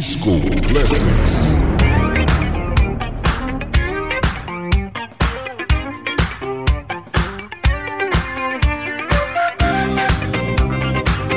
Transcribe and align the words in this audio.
Disco 0.00 0.30
Classics. 0.66 1.60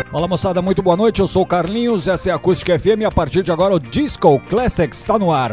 Fala 0.09 0.27
moçada, 0.29 0.61
muito 0.61 0.81
boa 0.81 0.95
noite. 0.95 1.19
Eu 1.19 1.27
sou 1.27 1.43
o 1.43 1.45
Carlinhos, 1.45 2.07
essa 2.07 2.29
é 2.29 2.31
a 2.31 2.37
Acústica 2.37 2.79
FM 2.79 3.01
e 3.01 3.03
a 3.03 3.11
partir 3.11 3.43
de 3.43 3.51
agora 3.51 3.75
o 3.75 3.79
Disco 3.79 4.39
Classics 4.47 4.99
está 4.99 5.19
no 5.19 5.33
ar. 5.33 5.51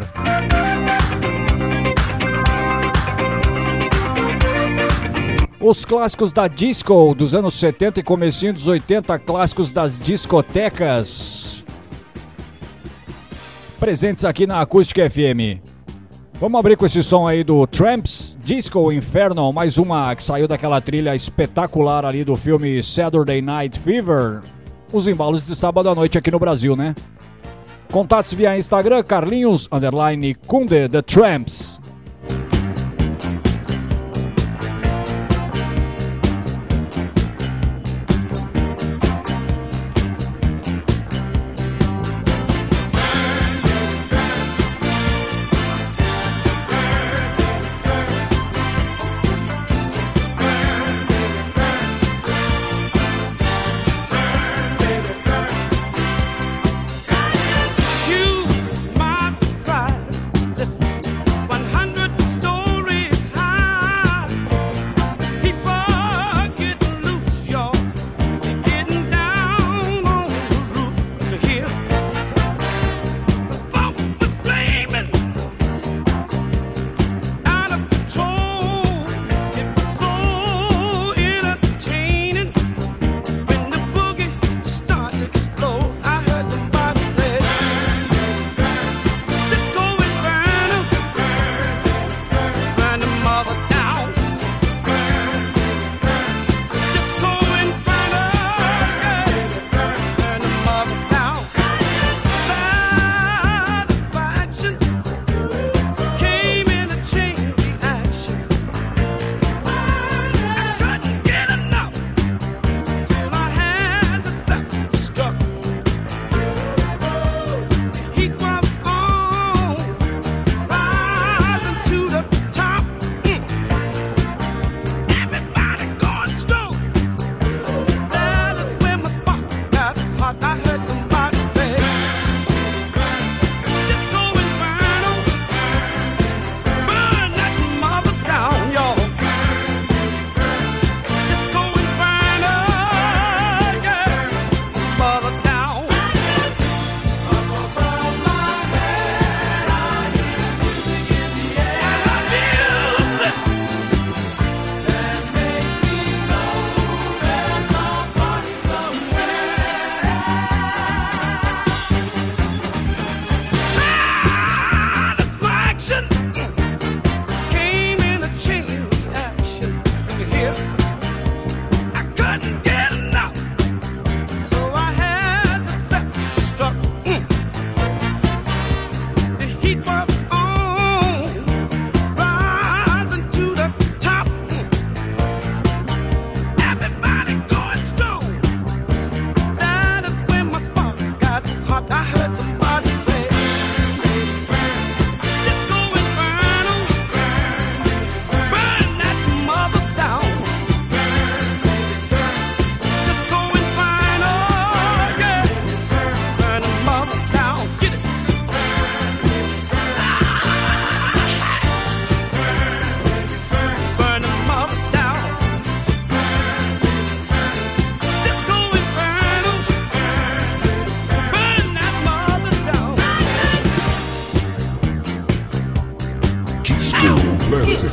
Os 5.61 5.85
clássicos 5.85 6.33
da 6.33 6.47
disco 6.47 7.13
dos 7.17 7.35
anos 7.35 7.55
70 7.55 7.99
e 7.99 8.03
comecinho 8.05 8.53
dos 8.53 8.69
80, 8.69 9.19
clássicos 9.19 9.73
das 9.73 9.99
discotecas. 9.99 11.65
Presentes 13.81 14.27
aqui 14.27 14.47
na 14.47 14.61
Acústica 14.61 15.09
FM. 15.09 15.59
Vamos 16.39 16.61
abrir 16.61 16.77
com 16.77 16.85
esse 16.85 17.03
som 17.03 17.27
aí 17.27 17.43
do 17.43 17.67
Tramps 17.67 18.39
Disco 18.45 18.93
Inferno, 18.93 19.51
mais 19.55 19.79
uma 19.79 20.15
que 20.15 20.23
saiu 20.23 20.47
daquela 20.47 20.83
trilha 20.83 21.15
espetacular 21.15 22.05
ali 22.05 22.23
do 22.23 22.37
filme 22.37 22.83
Saturday 22.83 23.41
Night 23.41 23.79
Fever. 23.79 24.43
Os 24.93 25.09
embalos 25.09 25.47
de 25.47 25.57
sábado 25.57 25.89
à 25.89 25.95
noite 25.95 26.19
aqui 26.19 26.31
no 26.31 26.39
Brasil, 26.39 26.77
né? 26.77 26.95
Contatos 27.91 28.35
via 28.35 28.59
Instagram, 28.59 29.03
Carlinhos, 29.03 29.67
underline 29.73 30.35
Kunde, 30.35 30.87
The 30.87 31.01
Tramps. 31.01 31.81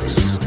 Roots. 0.03 0.46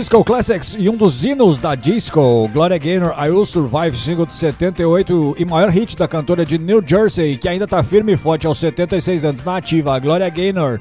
Disco 0.00 0.24
Classics 0.24 0.76
e 0.78 0.88
um 0.88 0.96
dos 0.96 1.24
hinos 1.24 1.58
da 1.58 1.74
disco, 1.74 2.48
Gloria 2.54 2.78
Gaynor, 2.78 3.12
I 3.22 3.28
Will 3.28 3.44
Survive, 3.44 3.94
single 3.94 4.24
de 4.24 4.32
78 4.32 5.36
e 5.38 5.44
maior 5.44 5.68
hit 5.68 5.94
da 5.94 6.08
cantora 6.08 6.42
de 6.46 6.56
New 6.56 6.82
Jersey, 6.82 7.36
que 7.36 7.46
ainda 7.46 7.66
está 7.66 7.82
firme 7.82 8.14
e 8.14 8.16
forte 8.16 8.46
aos 8.46 8.56
76 8.56 9.26
anos 9.26 9.44
na 9.44 9.58
ativa, 9.58 9.98
Gloria 9.98 10.30
Gaynor. 10.30 10.80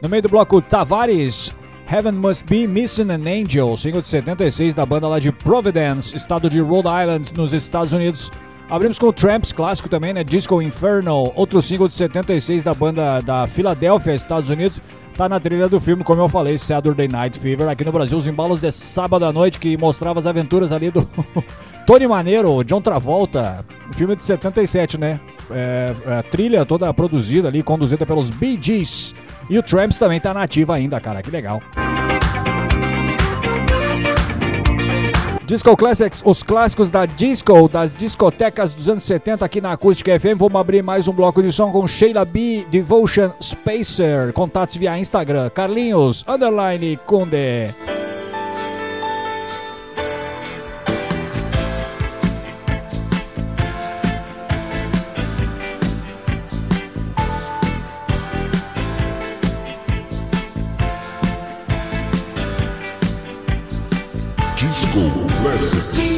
No 0.00 0.08
meio 0.08 0.22
do 0.22 0.28
bloco, 0.28 0.62
Tavares, 0.62 1.52
Heaven 1.90 2.12
Must 2.12 2.44
Be 2.44 2.68
Missing 2.68 3.10
an 3.10 3.24
Angel, 3.26 3.76
single 3.76 4.02
de 4.02 4.06
76 4.06 4.72
da 4.72 4.86
banda 4.86 5.08
lá 5.08 5.18
de 5.18 5.32
Providence, 5.32 6.14
estado 6.14 6.48
de 6.48 6.60
Rhode 6.60 6.86
Island, 6.86 7.32
nos 7.34 7.52
Estados 7.52 7.92
Unidos. 7.92 8.30
Abrimos 8.70 9.00
com 9.00 9.06
o 9.06 9.12
Tramps, 9.12 9.52
clássico 9.52 9.88
também, 9.88 10.14
né? 10.14 10.22
Disco 10.22 10.62
Inferno, 10.62 11.32
outro 11.34 11.60
single 11.60 11.88
de 11.88 11.94
76 11.94 12.62
da 12.62 12.72
banda 12.72 13.20
da 13.20 13.44
Filadélfia, 13.48 14.14
Estados 14.14 14.48
Unidos. 14.48 14.80
Tá 15.16 15.28
na 15.28 15.40
trilha 15.40 15.68
do 15.68 15.80
filme, 15.80 16.04
como 16.04 16.22
eu 16.22 16.28
falei, 16.28 16.56
Saturday 16.56 17.08
Night 17.08 17.40
Fever. 17.40 17.68
Aqui 17.68 17.84
no 17.84 17.90
Brasil, 17.90 18.16
os 18.16 18.28
embalos 18.28 18.60
de 18.60 18.70
sábado 18.70 19.24
à 19.24 19.32
noite, 19.32 19.58
que 19.58 19.76
mostrava 19.76 20.20
as 20.20 20.26
aventuras 20.26 20.70
ali 20.70 20.88
do 20.88 21.06
Tony 21.84 22.06
Maneiro, 22.06 22.62
John 22.62 22.80
Travolta. 22.80 23.66
Um 23.90 23.92
filme 23.92 24.14
de 24.14 24.22
77, 24.22 24.98
né? 24.98 25.18
É, 25.50 25.92
é, 26.06 26.18
a 26.18 26.22
trilha 26.22 26.64
toda 26.64 26.94
produzida 26.94 27.48
ali, 27.48 27.64
conduzida 27.64 28.06
pelos 28.06 28.30
Bee 28.30 28.56
Gees. 28.62 29.16
E 29.50 29.58
o 29.58 29.64
Tramps 29.64 29.98
também 29.98 30.20
tá 30.20 30.32
nativa 30.32 30.76
ainda, 30.76 31.00
cara. 31.00 31.20
Que 31.22 31.30
legal. 31.30 31.60
Música 31.76 31.99
Disco 35.50 35.76
Classics, 35.76 36.22
os 36.24 36.44
clássicos 36.44 36.92
da 36.92 37.04
disco, 37.06 37.68
das 37.68 37.92
discotecas 37.92 38.72
dos 38.72 38.88
anos 38.88 39.02
70 39.02 39.44
aqui 39.44 39.60
na 39.60 39.72
Acústica 39.72 40.16
FM. 40.16 40.38
Vamos 40.38 40.60
abrir 40.60 40.80
mais 40.80 41.08
um 41.08 41.12
bloco 41.12 41.42
de 41.42 41.50
som 41.50 41.72
com 41.72 41.88
Sheila 41.88 42.24
B, 42.24 42.64
Devotion 42.70 43.32
Spacer. 43.42 44.32
Contatos 44.32 44.76
via 44.76 44.96
Instagram, 44.96 45.50
Carlinhos, 45.50 46.24
underline, 46.28 46.96
Kunde. 47.04 47.74
University. 65.50 66.09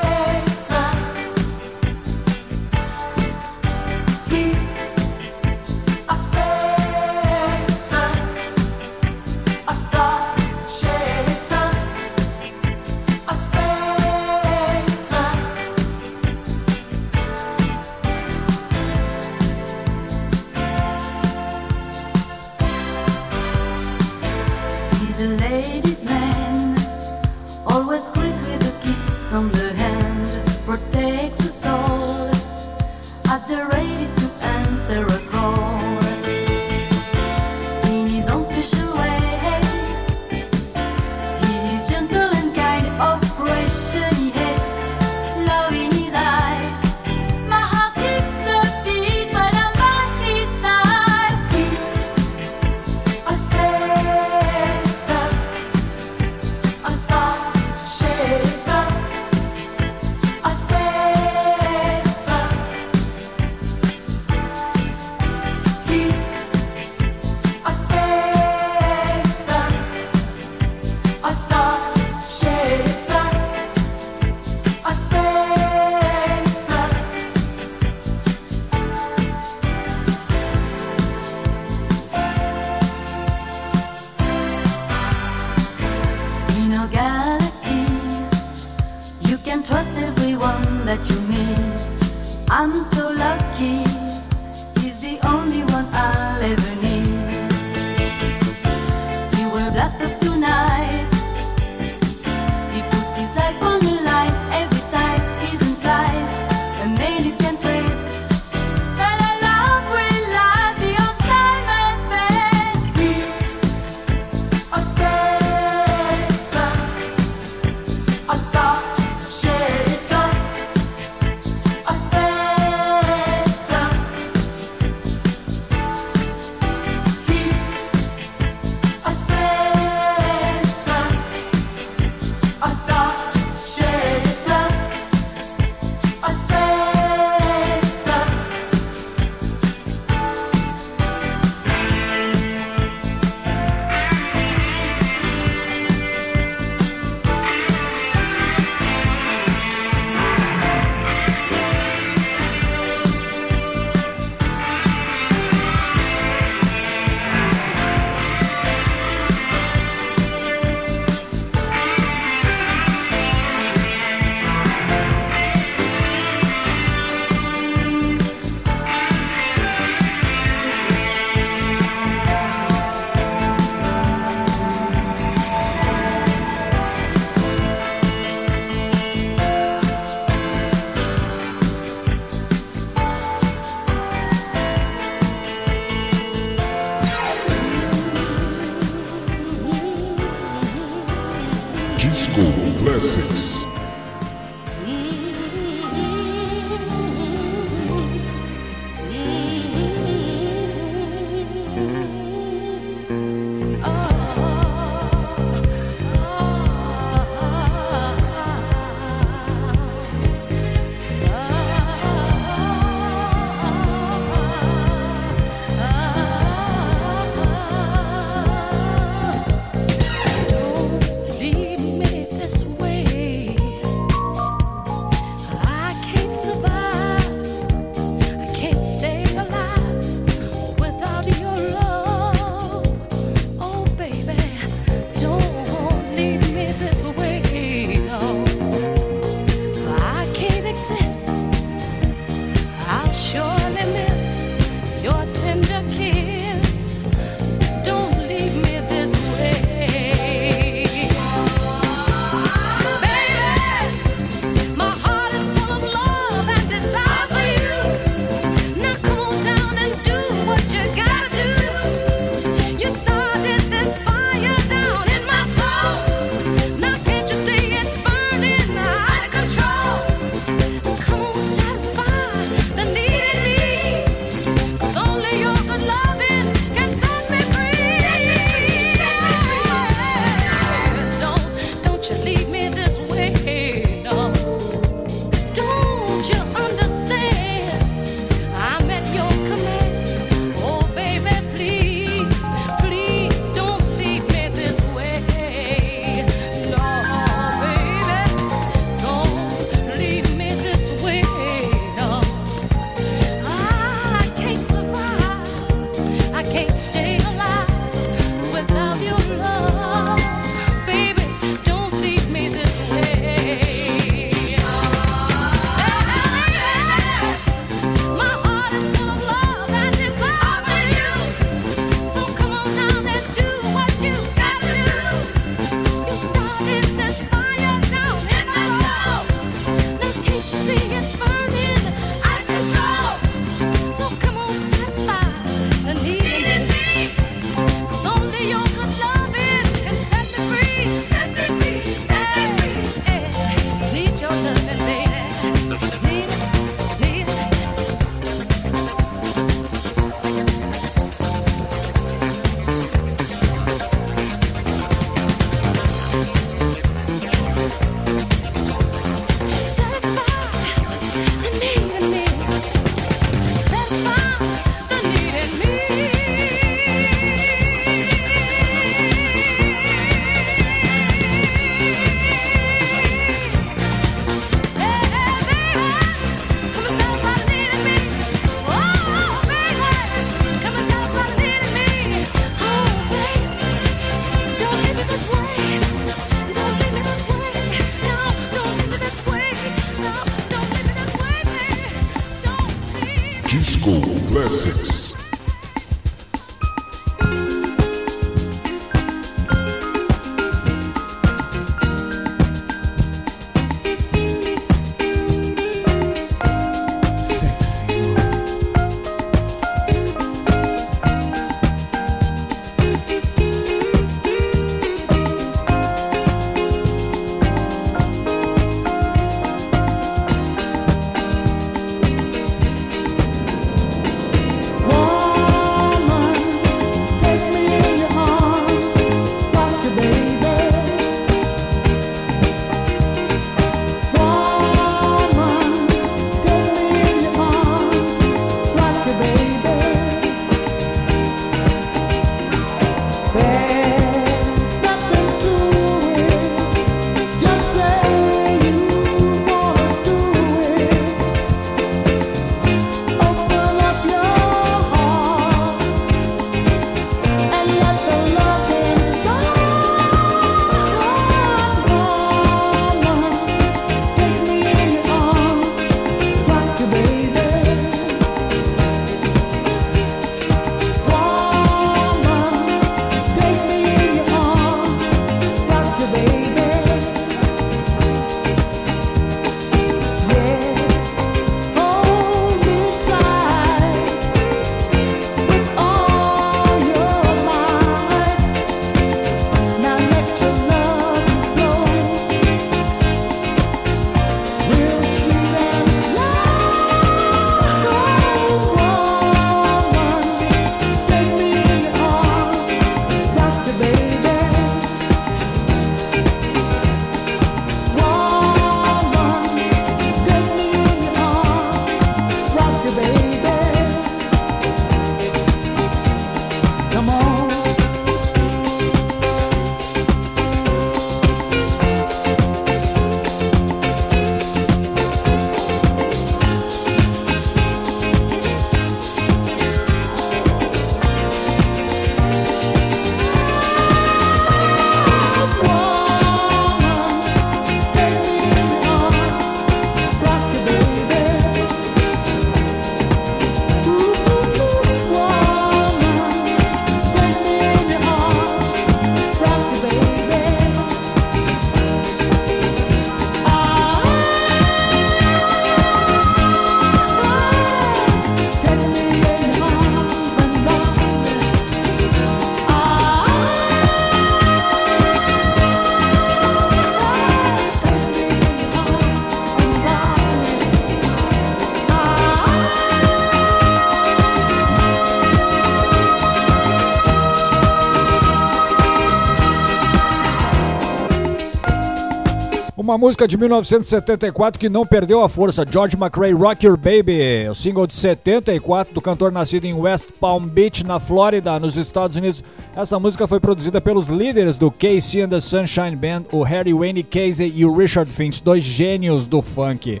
Uma 582.94 583.08
música 583.08 583.26
de 583.26 583.36
1974 583.36 584.56
que 584.56 584.68
não 584.68 584.86
perdeu 584.86 585.20
a 585.20 585.28
força, 585.28 585.66
George 585.68 585.96
McRae 585.96 586.32
Rock 586.32 586.64
Your 586.64 586.76
Baby, 586.76 587.48
o 587.50 587.52
single 587.52 587.88
de 587.88 587.94
74 587.94 588.94
do 588.94 589.00
cantor 589.00 589.32
nascido 589.32 589.64
em 589.64 589.74
West 589.74 590.10
Palm 590.20 590.46
Beach, 590.46 590.86
na 590.86 591.00
Flórida, 591.00 591.58
nos 591.58 591.76
Estados 591.76 592.14
Unidos. 592.14 592.44
Essa 592.76 592.96
música 593.00 593.26
foi 593.26 593.40
produzida 593.40 593.80
pelos 593.80 594.06
líderes 594.06 594.58
do 594.58 594.70
Casey 594.70 595.22
and 595.22 595.30
the 595.30 595.40
Sunshine 595.40 595.96
Band, 595.96 596.22
o 596.30 596.44
Harry 596.44 596.72
Wayne 596.72 597.02
Casey 597.02 597.52
e 597.56 597.66
o 597.66 597.76
Richard 597.76 598.08
Finch, 598.08 598.40
dois 598.40 598.62
gênios 598.62 599.26
do 599.26 599.42
funk. 599.42 600.00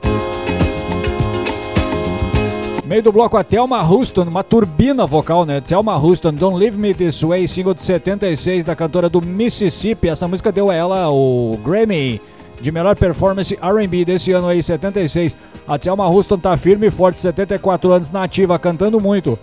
Meio 2.86 3.02
do 3.02 3.10
bloco 3.10 3.36
a 3.36 3.42
Thelma 3.42 3.82
Houston, 3.82 4.22
uma 4.22 4.44
turbina 4.44 5.04
vocal, 5.04 5.44
né? 5.44 5.60
Thelma 5.60 5.96
Houston, 5.96 6.32
Don't 6.32 6.56
Leave 6.56 6.78
Me 6.78 6.94
This 6.94 7.24
Way, 7.24 7.48
single 7.48 7.74
de 7.74 7.82
76 7.82 8.64
da 8.64 8.76
cantora 8.76 9.08
do 9.08 9.20
Mississippi. 9.20 10.10
Essa 10.10 10.28
música 10.28 10.52
deu 10.52 10.70
a 10.70 10.74
ela 10.76 11.10
o 11.10 11.58
Grammy 11.64 12.20
de 12.60 12.72
melhor 12.72 12.96
performance 12.96 13.58
R&B 13.60 14.04
desse 14.04 14.32
ano 14.32 14.48
aí, 14.48 14.62
76. 14.62 15.36
A 15.66 15.78
Thelma 15.78 16.06
Houston 16.06 16.38
tá 16.38 16.56
firme 16.56 16.86
e 16.86 16.90
forte, 16.90 17.20
74 17.20 17.92
anos 17.92 18.10
na 18.10 18.24
ativa, 18.24 18.58
cantando 18.58 19.00
muito. 19.00 19.38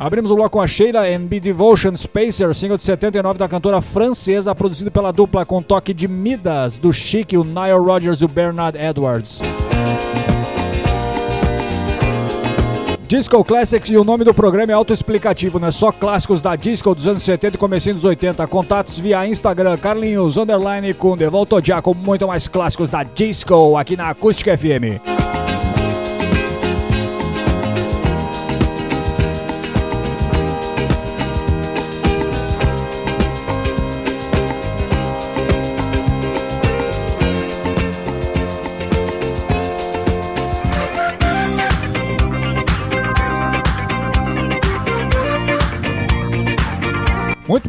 Abrimos 0.00 0.30
o 0.30 0.34
bloco 0.34 0.52
com 0.52 0.62
a 0.62 0.66
Sheila 0.66 1.02
Be 1.18 1.38
Devotion 1.38 1.94
Spacer, 1.94 2.54
single 2.54 2.78
de 2.78 2.82
79 2.84 3.38
da 3.38 3.46
cantora 3.46 3.82
francesa, 3.82 4.54
produzido 4.54 4.90
pela 4.90 5.12
dupla 5.12 5.44
com 5.44 5.60
toque 5.60 5.92
de 5.92 6.08
Midas, 6.08 6.78
do 6.78 6.90
Chic, 6.90 7.34
o 7.34 7.44
Nile 7.44 7.78
Rodgers 7.78 8.22
e 8.22 8.24
o 8.24 8.28
Bernard 8.28 8.78
Edwards. 8.78 9.42
Disco 13.10 13.42
Classics 13.42 13.90
e 13.90 13.96
o 13.96 14.04
nome 14.04 14.22
do 14.22 14.32
programa 14.32 14.70
é 14.70 14.74
autoexplicativo, 14.76 15.58
não 15.58 15.66
é 15.66 15.72
só 15.72 15.90
clássicos 15.90 16.40
da 16.40 16.54
disco 16.54 16.94
dos 16.94 17.08
anos 17.08 17.24
70 17.24 17.56
e 17.56 17.58
comecinho 17.58 17.96
dos 17.96 18.04
80. 18.04 18.46
Contatos 18.46 18.96
via 19.00 19.26
Instagram, 19.26 19.76
Carlinhos, 19.78 20.36
underline 20.36 20.94
com 20.94 21.16
Devolto 21.16 21.60
já 21.60 21.82
com 21.82 21.92
muito 21.92 22.28
mais 22.28 22.46
clássicos 22.46 22.88
da 22.88 23.02
disco 23.02 23.76
aqui 23.76 23.96
na 23.96 24.10
Acústica 24.10 24.56
FM. 24.56 25.02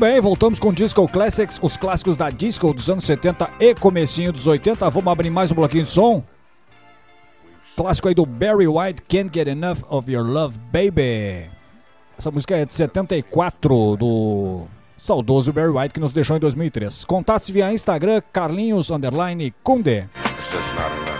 Bem, 0.01 0.19
voltamos 0.19 0.59
com 0.59 0.73
Disco 0.73 1.07
Classics, 1.07 1.59
os 1.61 1.77
clássicos 1.77 2.15
da 2.15 2.31
disco 2.31 2.73
dos 2.73 2.89
anos 2.89 3.03
70 3.03 3.47
e 3.59 3.75
comecinho 3.75 4.31
dos 4.31 4.47
80. 4.47 4.89
Vamos 4.89 5.11
abrir 5.11 5.29
mais 5.29 5.51
um 5.51 5.55
bloquinho 5.55 5.83
de 5.83 5.89
som. 5.89 6.23
Clássico 7.77 8.07
aí 8.07 8.15
do 8.15 8.25
Barry 8.25 8.67
White, 8.67 9.03
Can't 9.03 9.29
Get 9.31 9.47
Enough 9.47 9.83
of 9.91 10.11
Your 10.11 10.25
Love, 10.25 10.57
Baby. 10.71 11.51
Essa 12.17 12.31
música 12.31 12.57
é 12.57 12.65
de 12.65 12.73
74 12.73 13.95
do 13.95 14.63
saudoso 14.97 15.53
Barry 15.53 15.69
White 15.69 15.93
que 15.93 15.99
nos 15.99 16.11
deixou 16.11 16.35
em 16.35 16.39
2003. 16.39 17.05
Contatos 17.05 17.51
via 17.51 17.71
Instagram, 17.71 18.23
Carlinhos 18.33 18.89
underline 18.89 19.53
Kunde. 19.63 20.09
It's 20.25 21.10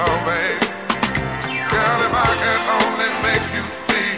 Oh 0.00 0.18
babe. 0.22 0.62
Girl, 1.74 1.98
if 2.06 2.14
I 2.14 2.30
could 2.38 2.62
only 2.78 3.10
make 3.26 3.46
you 3.50 3.64
see 3.90 4.14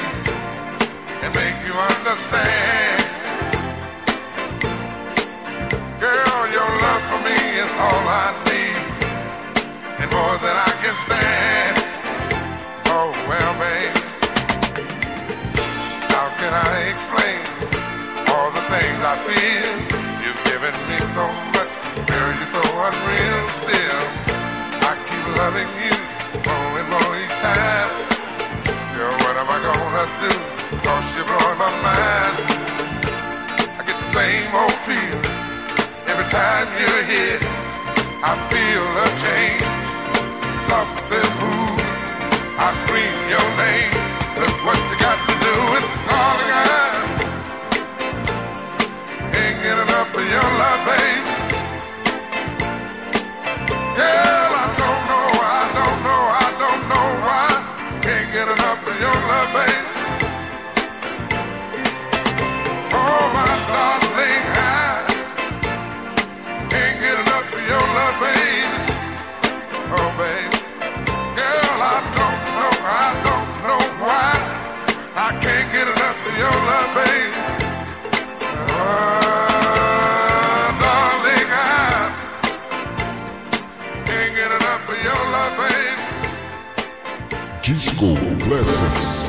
and 1.25 1.33
make 1.33 1.57
you 1.65 1.73
understand. 1.73 3.01
Girl, 5.97 6.41
your 6.53 6.69
love 6.85 7.03
for 7.09 7.21
me 7.25 7.39
is 7.65 7.73
all 7.81 8.05
I 8.13 8.29
need 8.45 8.83
and 10.05 10.11
more 10.13 10.37
than 10.45 10.57
I 10.69 10.73
can 10.85 10.95
stand. 11.09 11.77
Oh 12.93 13.17
well, 13.25 13.53
babe. 13.57 13.97
How 16.13 16.29
can 16.37 16.53
I 16.53 16.93
explain 16.93 17.41
all 18.29 18.53
the 18.53 18.65
things 18.69 19.01
I 19.01 19.17
feel? 19.25 19.73
You've 20.21 20.45
given 20.45 20.77
me 20.93 20.99
so 21.17 21.25
much, 21.57 21.73
girl, 22.05 22.31
you're 22.37 22.53
so 22.53 22.65
unreal 22.85 23.49
still. 23.65 24.30
I 25.41 25.49
loving 25.49 25.73
you 25.81 25.97
more 26.45 26.73
and 26.77 26.89
more 26.93 27.13
each 27.17 27.37
time. 27.41 27.91
Girl, 28.93 29.17
what 29.25 29.35
am 29.41 29.49
I 29.49 29.59
gonna 29.65 30.05
do? 30.21 30.33
Cause 30.85 31.07
you're 31.17 31.25
blowing 31.25 31.57
my 31.57 31.73
mind. 31.81 32.37
I 33.81 33.83
get 33.89 33.97
the 33.97 34.11
same 34.13 34.53
old 34.53 34.77
feeling 34.85 35.25
every 36.13 36.29
time 36.29 36.69
you're 36.77 37.05
here. 37.09 37.41
I 38.21 38.37
feel 38.53 38.85
a 39.01 39.09
change, 39.25 39.65
something 40.69 41.31
moves. 41.41 41.89
I 42.61 42.69
scream 42.85 43.17
your 43.33 43.49
name. 43.65 43.97
Look 44.45 44.57
what 44.69 44.77
you 44.93 44.97
got 45.01 45.19
to 45.25 45.35
do 45.41 45.57
and 45.77 45.87
calling 46.05 46.53
out. 46.69 47.01
Ain't 49.41 49.57
get 49.65 49.79
enough 49.89 50.13
of 50.13 50.21
your 50.21 50.49
love, 50.61 50.83
babe. 50.85 51.25
Girl, 53.97 54.30
Disco 87.81 88.15
Classics. 88.37 89.20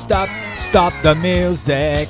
Stop, 0.00 0.30
stop 0.56 0.92
the 1.02 1.14
music. 1.14 2.08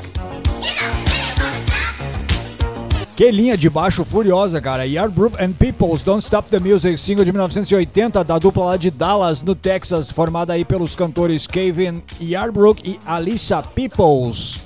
Que 3.17 3.31
linha 3.31 3.57
de 3.57 3.69
baixo 3.69 4.05
furiosa, 4.05 4.61
cara. 4.61 4.87
Yardbrook 4.87 5.37
and 5.43 5.53
Peoples, 5.53 6.03
Don't 6.03 6.25
Stop 6.25 6.49
the 6.49 6.59
Music, 6.59 6.97
single 6.97 7.25
de 7.25 7.33
1980 7.33 8.25
da 8.25 8.39
dupla 8.39 8.65
lá 8.65 8.77
de 8.77 8.91
Dallas, 8.91 9.43
no 9.43 9.55
Texas, 9.55 10.11
formada 10.11 10.53
aí 10.55 10.65
pelos 10.65 10.97
cantores 10.97 11.47
Kevin 11.47 12.01
Yardbrook 12.21 12.89
e 12.89 12.99
Alissa 13.05 13.63
Peoples. 13.63 14.61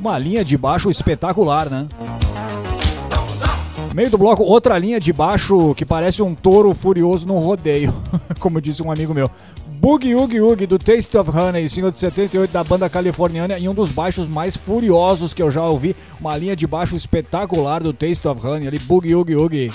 Uma 0.00 0.18
linha 0.18 0.44
de 0.44 0.56
baixo 0.56 0.90
espetacular, 0.90 1.70
né? 1.70 1.86
Meio 3.94 4.10
do 4.10 4.18
bloco, 4.18 4.42
outra 4.42 4.78
linha 4.78 4.98
de 4.98 5.12
baixo 5.12 5.74
que 5.74 5.84
parece 5.84 6.22
um 6.22 6.34
touro 6.34 6.72
furioso 6.72 7.28
num 7.28 7.38
rodeio, 7.38 7.94
como 8.40 8.60
disse 8.60 8.82
um 8.82 8.90
amigo 8.90 9.12
meu. 9.12 9.30
Boogie 9.80 10.12
Oogie 10.16 10.40
Oogie 10.40 10.66
do 10.66 10.76
Taste 10.76 11.16
of 11.16 11.30
Honey, 11.30 11.68
single 11.68 11.92
de 11.92 11.98
78 11.98 12.50
da 12.50 12.64
banda 12.64 12.90
californiana 12.90 13.56
e 13.60 13.68
um 13.68 13.74
dos 13.74 13.92
baixos 13.92 14.28
mais 14.28 14.56
furiosos 14.56 15.32
que 15.32 15.40
eu 15.40 15.52
já 15.52 15.64
ouvi. 15.64 15.94
Uma 16.20 16.36
linha 16.36 16.56
de 16.56 16.66
baixo 16.66 16.96
espetacular 16.96 17.80
do 17.80 17.92
Taste 17.92 18.26
of 18.26 18.44
Honey, 18.44 18.66
ali 18.66 18.80
Boogie 18.80 19.14
Oogie 19.14 19.36
Oogie. 19.36 19.72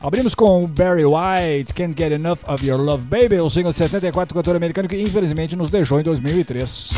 Abrimos 0.00 0.34
com 0.34 0.66
Barry 0.66 1.04
White, 1.04 1.74
Can't 1.74 1.94
Get 1.94 2.12
Enough 2.12 2.38
of 2.48 2.66
Your 2.66 2.80
Love 2.80 3.06
Baby, 3.06 3.40
o 3.40 3.50
single 3.50 3.72
de 3.72 3.78
74 3.78 4.32
do 4.32 4.38
cantor 4.38 4.56
americano 4.56 4.88
que 4.88 4.96
infelizmente 4.96 5.54
nos 5.54 5.68
deixou 5.68 6.00
em 6.00 6.02
2003. 6.02 6.94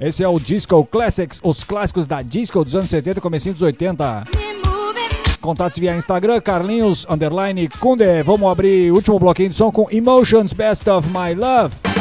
Esse 0.00 0.24
é 0.24 0.28
o 0.28 0.40
Disco 0.40 0.84
Classics, 0.84 1.40
os 1.44 1.62
clássicos 1.62 2.08
da 2.08 2.22
disco 2.22 2.64
dos 2.64 2.74
anos 2.74 2.90
70 2.90 3.20
e 3.20 3.22
comecinho 3.22 3.52
dos 3.52 3.62
80. 3.62 4.43
Contatos 5.44 5.78
via 5.78 5.94
Instagram, 5.94 6.40
Carlinhos, 6.40 7.06
underline, 7.08 7.68
Kunde. 7.68 8.22
Vamos 8.22 8.50
abrir 8.50 8.90
o 8.90 8.94
último 8.94 9.18
bloquinho 9.18 9.50
de 9.50 9.54
som 9.54 9.70
com 9.70 9.86
Emotions 9.90 10.54
Best 10.54 10.88
of 10.88 11.06
My 11.10 11.34
Love. 11.34 11.93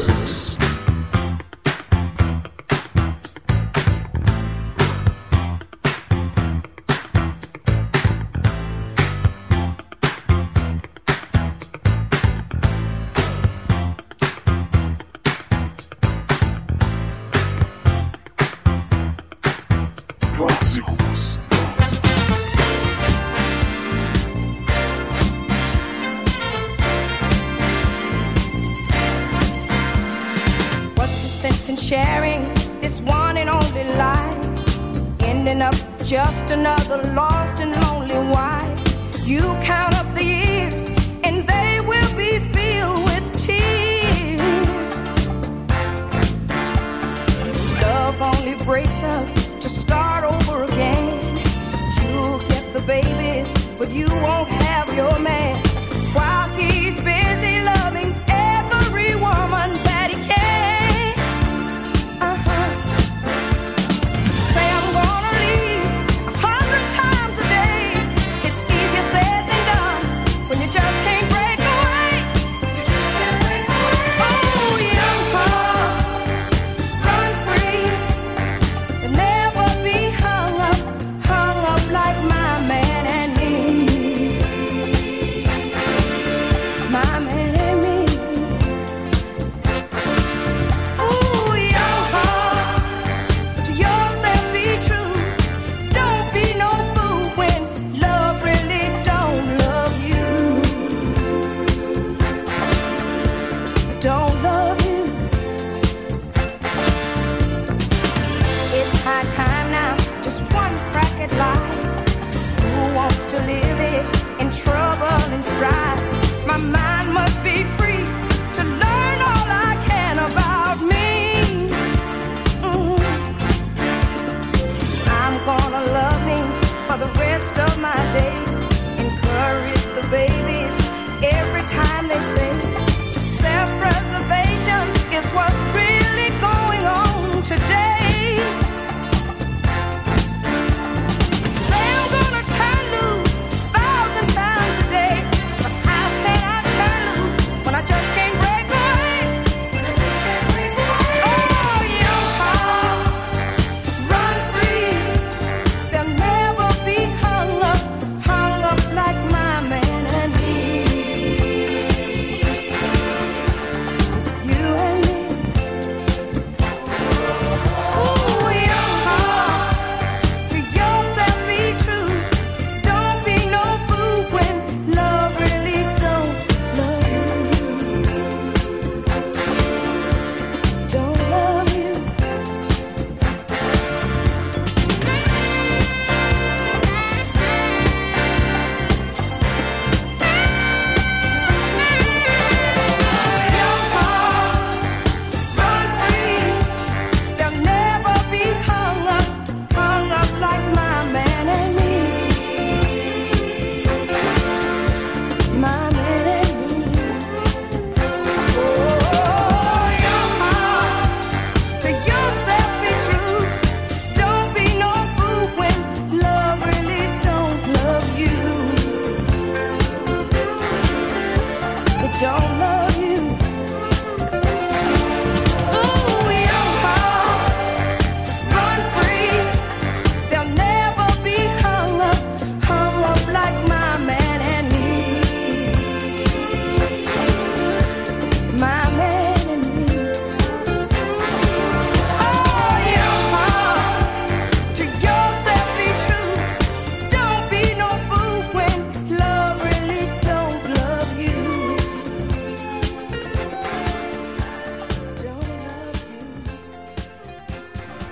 six. 0.00 0.39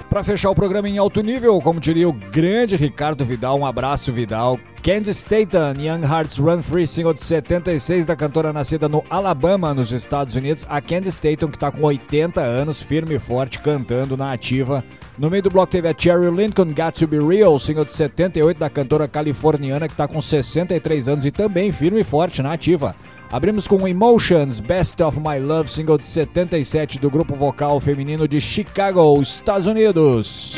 Para 0.09 0.25
fechar 0.25 0.49
o 0.49 0.55
programa 0.55 0.89
em 0.89 0.97
alto 0.97 1.21
nível, 1.21 1.61
como 1.61 1.79
diria 1.79 2.09
o 2.09 2.15
grande 2.15 2.77
Ricardo 2.77 3.27
Vidal, 3.27 3.59
um 3.59 3.67
abraço 3.67 4.11
Vidal. 4.11 4.59
Candy 4.83 5.11
Staten, 5.11 5.75
Young 5.79 6.03
Hearts 6.03 6.39
Run 6.39 6.63
Free, 6.63 6.87
single 6.87 7.13
de 7.13 7.21
76 7.21 8.07
da 8.07 8.17
cantora 8.17 8.51
nascida 8.51 8.89
no 8.89 9.05
Alabama, 9.11 9.75
nos 9.75 9.93
Estados 9.93 10.35
Unidos. 10.35 10.65
A 10.67 10.81
Candy 10.81 11.11
Staten, 11.11 11.51
que 11.51 11.57
está 11.57 11.71
com 11.71 11.83
80 11.83 12.41
anos, 12.41 12.83
firme 12.83 13.17
e 13.17 13.19
forte, 13.19 13.59
cantando 13.59 14.17
na 14.17 14.33
ativa 14.33 14.83
no 15.19 15.29
meio 15.29 15.43
do 15.43 15.51
bloco 15.51 15.73
teve 15.73 15.89
a 15.89 15.95
Cherry 15.97 16.31
Lincoln, 16.31 16.66
Got 16.66 16.93
to 17.01 17.09
Be 17.09 17.19
Real, 17.19 17.59
single 17.59 17.85
de 17.85 17.93
78 17.93 18.57
da 18.57 18.71
cantora 18.71 19.09
californiana 19.09 19.89
que 19.89 19.95
está 19.95 20.07
com 20.07 20.21
63 20.21 21.09
anos 21.09 21.27
e 21.27 21.33
também 21.33 21.73
firme 21.73 22.03
e 22.03 22.05
forte 22.05 22.41
na 22.41 22.53
ativa. 22.53 22.95
Abrimos 23.29 23.66
com 23.66 23.89
Emotions, 23.89 24.61
Best 24.61 25.03
of 25.03 25.19
My 25.19 25.41
Love, 25.41 25.69
single 25.69 25.99
de 25.99 26.05
77 26.05 27.01
do 27.01 27.11
grupo 27.11 27.35
vocal 27.35 27.81
feminino 27.81 28.29
de 28.29 28.41
Chicago, 28.41 29.21
Estados 29.21 29.66
Unidos. 29.66 30.57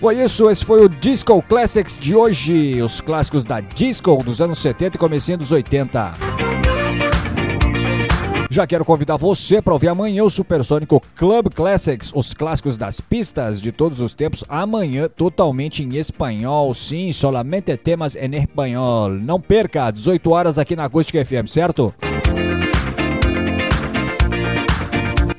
Foi 0.00 0.22
isso, 0.22 0.48
esse 0.48 0.64
foi 0.64 0.82
o 0.82 0.88
Disco 0.88 1.42
Classics 1.42 1.98
de 1.98 2.16
hoje, 2.16 2.80
os 2.80 3.02
clássicos 3.02 3.44
da 3.44 3.60
disco 3.60 4.16
dos 4.24 4.40
anos 4.40 4.58
70 4.60 4.96
e 4.96 4.98
comecinho 4.98 5.36
dos 5.36 5.52
80. 5.52 6.14
Já 8.56 8.66
quero 8.66 8.86
convidar 8.86 9.18
você 9.18 9.60
para 9.60 9.74
ouvir 9.74 9.88
amanhã 9.88 10.24
o 10.24 10.30
Supersônico 10.30 11.02
Club 11.14 11.52
Classics, 11.52 12.10
os 12.14 12.32
clássicos 12.32 12.78
das 12.78 13.02
pistas 13.02 13.60
de 13.60 13.70
todos 13.70 14.00
os 14.00 14.14
tempos, 14.14 14.42
amanhã 14.48 15.10
totalmente 15.14 15.82
em 15.82 15.96
espanhol, 15.98 16.72
sim, 16.72 17.12
solamente 17.12 17.76
temas 17.76 18.16
em 18.16 18.34
espanhol. 18.34 19.10
Não 19.10 19.38
perca, 19.38 19.90
18 19.90 20.30
horas 20.30 20.58
aqui 20.58 20.74
na 20.74 20.86
Acústica 20.86 21.22
FM, 21.22 21.46
certo? 21.46 21.92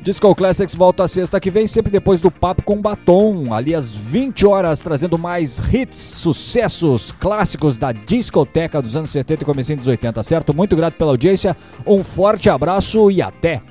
Disco 0.08 0.34
Classics 0.34 0.74
volta 0.74 1.04
a 1.04 1.08
sexta 1.10 1.38
que 1.38 1.52
vem, 1.52 1.68
sempre 1.68 1.92
depois 1.92 2.22
do 2.22 2.32
Papo 2.32 2.64
com 2.64 2.82
Batom, 2.82 3.54
ali 3.54 3.76
às 3.76 3.94
20 3.94 4.48
horas, 4.48 4.80
trazendo 4.80 5.18
mais 5.18 5.60
hits, 5.74 5.98
sucessos 5.98 7.12
clássicos 7.12 7.76
da 7.76 7.92
discoteca 7.92 8.82
dos 8.82 8.96
anos 8.96 9.10
70 9.10 9.44
e 9.44 9.46
comecinho 9.46 9.80
dos 9.80 9.88
80, 9.90 10.24
certo? 10.24 10.54
Muito 10.54 10.78
grato 10.78 10.94
pela 10.94 11.12
audiência, 11.12 11.58
um 11.86 12.06
forte 12.06 12.50
abraço 12.50 13.12
e 13.12 13.22
até! 13.22 13.62